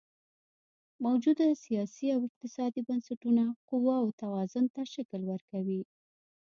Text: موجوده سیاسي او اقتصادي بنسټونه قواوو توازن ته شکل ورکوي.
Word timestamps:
موجوده 1.05 1.47
سیاسي 1.65 2.07
او 2.15 2.19
اقتصادي 2.29 2.81
بنسټونه 2.87 3.43
قواوو 3.69 4.15
توازن 4.21 4.65
ته 4.75 4.81
شکل 4.93 5.21
ورکوي. 5.31 5.81